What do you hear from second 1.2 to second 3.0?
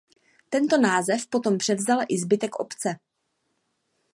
potom převzal i zbytek obce.